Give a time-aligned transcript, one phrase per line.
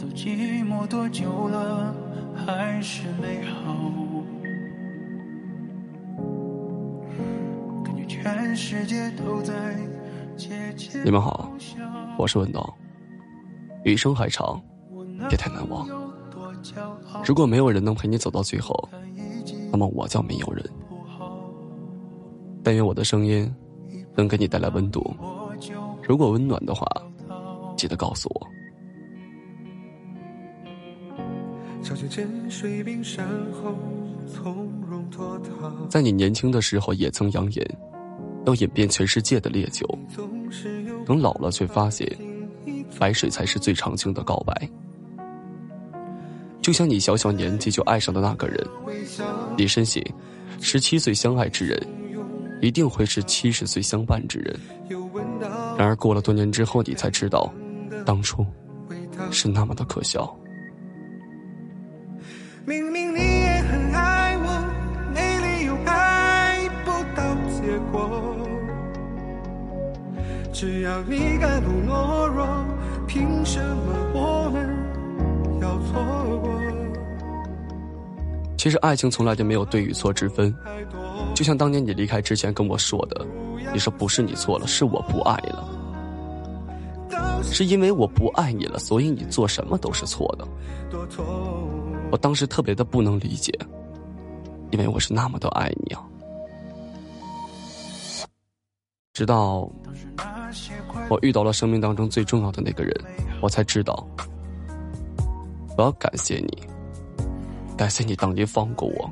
[0.00, 1.94] 都寂寞多久了，
[2.34, 3.76] 还是美好。
[7.84, 9.52] 感觉全世界都在
[10.38, 11.52] 窃窃你们好，
[12.16, 12.74] 我是文道。
[13.84, 14.58] 余生还长，
[15.28, 15.86] 别太难忘。
[17.22, 18.88] 如果没有人能陪你走到最后，
[19.70, 20.64] 那么我叫没有人。
[22.64, 23.54] 但愿我的声音
[24.16, 25.14] 能给你带来温度。
[26.02, 26.86] 如果温暖的话，
[27.76, 28.46] 记得告诉我。
[35.88, 37.78] 在你年轻的时候也曾扬言
[38.46, 39.86] 要饮遍全世界的烈酒，
[41.04, 42.08] 等老了却发现
[42.98, 44.70] 白水才是最长情的告白。
[46.62, 48.64] 就像你小小年纪就爱上的那个人，
[49.56, 50.04] 你深信
[50.60, 51.80] 十七岁相爱之人
[52.60, 54.58] 一定会是七十岁相伴之人。
[55.76, 57.52] 然而过了多年之后，你才知道，
[58.04, 58.46] 当初
[59.30, 60.32] 是那么的可笑。
[70.60, 72.46] 只要你敢不懦弱，
[73.08, 74.62] 凭什么我们
[75.58, 76.52] 要错过？
[78.58, 80.54] 其实爱情从来就没有对与错之分，
[81.34, 83.24] 就像当年你离开之前跟我说的，
[83.72, 85.66] 你说不是你错了，是我不爱了，
[87.42, 90.46] 是因为我不爱你了，所以你做什么都是错的。
[92.10, 93.50] 我当时特别的不能理解，
[94.72, 96.04] 因为我是那么的爱你啊。
[99.14, 99.70] 直到
[101.08, 102.94] 我遇到了生命当中最重要的那个人，
[103.40, 104.06] 我才知道，
[105.76, 106.58] 我要感谢你，
[107.76, 109.10] 感谢你当年放过我，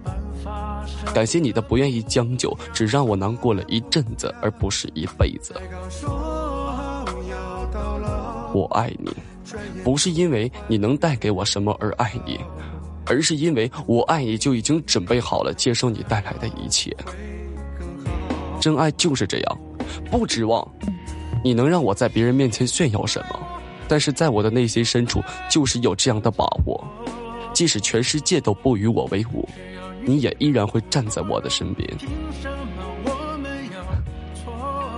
[1.14, 5.55] 感谢你的不愿意将就，只让我难过了一阵子，而不是一辈子。
[8.53, 9.12] 我爱你，
[9.84, 12.39] 不是因为你能带给我什么而爱你。
[13.11, 16.94] 而是因为我爱你，就已经准备好了接受你带来的一切。
[18.60, 19.59] 真爱就是这样，
[20.10, 20.66] 不指望
[21.44, 23.38] 你能让我在别人面前炫耀什么，
[23.87, 26.82] 但是在我的内心深处，就是有这样的把握，
[27.53, 29.49] 即使全世界都不与我为伍，
[30.03, 31.88] 你也依然会站在我的身边。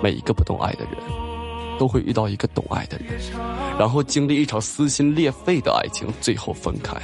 [0.02, 0.94] 每一个不懂爱的人，
[1.78, 3.20] 都会遇到一个懂爱的人，
[3.78, 6.96] 然后经历一场撕心裂肺的爱情，最后分开。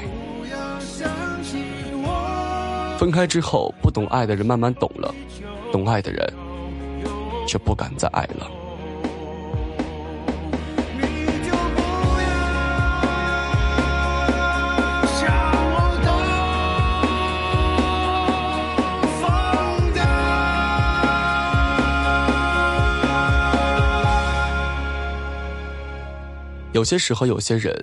[2.99, 5.15] 分开之后，不懂爱的人慢慢懂了，
[5.71, 6.27] 懂爱的人
[7.47, 8.51] 却不敢再爱了。
[26.77, 27.75] 有些时候，有些人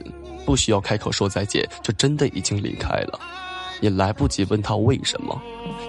[0.45, 3.19] 不需要开口说再见，就真的已经离开了。
[3.81, 5.41] 也来不及问他为什么，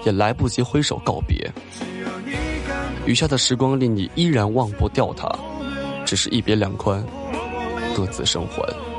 [0.07, 1.47] 也来不及挥手告别。
[3.05, 5.29] 余下的时光里，你依然忘不掉他，
[6.03, 7.05] 只是一别两宽，
[7.95, 8.94] 各自生还。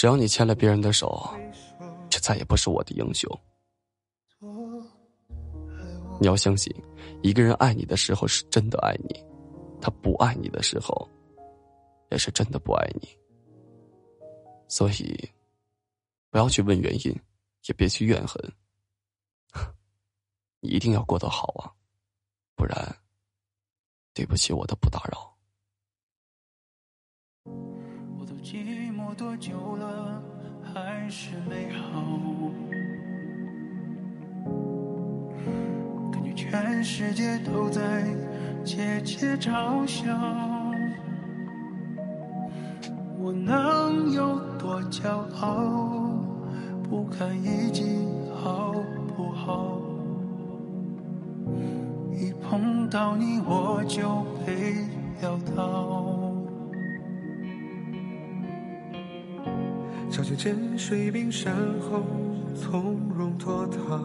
[0.00, 1.30] 只要你牵了别人的手，
[2.08, 3.30] 就再也不是我的英雄。
[6.18, 6.74] 你要相信，
[7.22, 9.22] 一个人爱你的时候是真的爱你，
[9.78, 11.06] 他不爱你的时候，
[12.10, 13.10] 也是真的不爱你。
[14.68, 15.30] 所以，
[16.30, 17.14] 不要去问原因，
[17.66, 18.42] 也别去怨恨。
[20.60, 21.68] 你一定要过得好啊，
[22.56, 22.96] 不然，
[24.14, 25.30] 对不起我的不打扰。
[29.20, 30.22] 多久了，
[30.62, 32.00] 还是美好。
[36.10, 38.02] 感觉全世界都在
[38.64, 40.16] 窃窃嘲笑，
[43.18, 45.10] 我能有多骄
[45.42, 46.16] 傲？
[46.88, 48.08] 不堪一击，
[48.42, 48.72] 好
[49.14, 49.82] 不好？
[52.10, 54.76] 一碰到你，我就被
[55.20, 56.19] 撂倒。
[60.22, 62.02] 小姐沉睡冰山后，
[62.54, 63.98] 从容脱逃。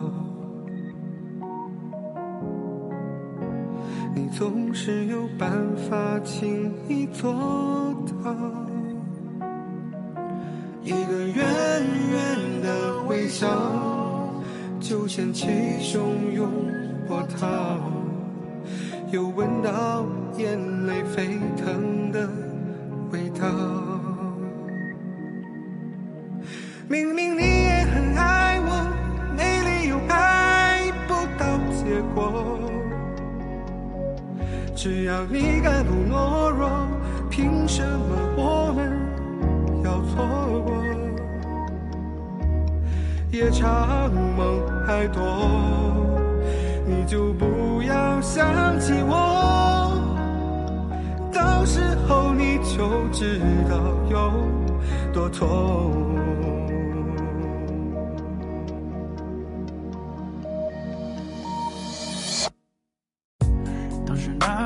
[4.15, 7.33] 你总是有办法轻易做
[8.23, 8.33] 到，
[10.85, 11.35] 一个远
[12.11, 13.49] 远的微笑，
[14.79, 15.47] 就掀起
[15.81, 16.49] 汹涌
[17.09, 17.77] 波涛，
[19.11, 20.05] 又闻到
[20.37, 20.57] 眼
[20.87, 22.29] 泪沸腾的
[23.11, 23.84] 味道。
[34.85, 36.69] 只要你敢不懦弱，
[37.27, 38.95] 凭什么我们
[39.83, 40.23] 要错
[40.61, 40.75] 过？
[43.31, 45.23] 夜长梦还多，
[46.85, 49.97] 你就不要想起我，
[51.33, 53.75] 到时候你就知道
[54.07, 54.31] 有
[55.11, 56.04] 多痛。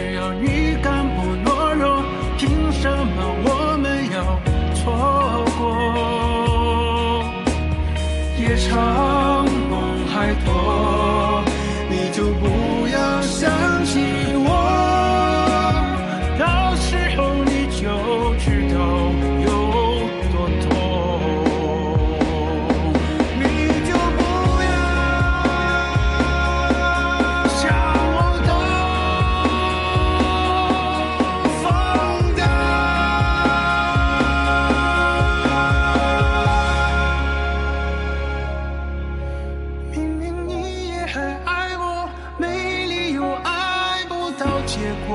[0.00, 2.02] 只要你敢不懦弱，
[2.38, 4.40] 凭什么我们要
[4.74, 5.60] 错过？
[8.38, 9.09] 夜长。
[44.70, 45.10] 结果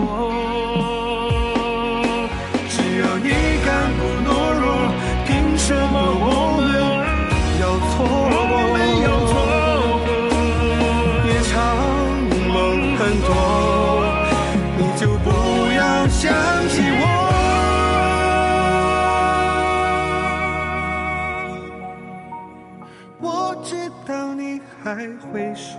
[2.67, 3.29] 只要你
[3.63, 4.63] 敢不懦弱
[5.25, 6.27] 凭什么我
[6.59, 6.61] 们
[7.61, 8.53] 要错过
[11.25, 11.53] 夜长
[12.51, 12.53] 梦
[12.97, 13.29] 很多
[14.77, 15.25] 你就不
[15.71, 15.79] 要
[16.09, 16.21] 想
[16.67, 17.03] 起我。
[23.21, 23.23] 我
[23.63, 23.69] 知
[24.05, 25.71] 道你还会说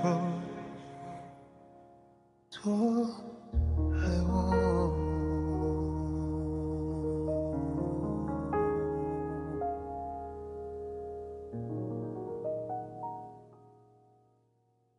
[2.51, 3.07] 多